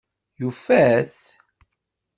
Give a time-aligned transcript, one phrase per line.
[0.39, 1.17] Yufa-t?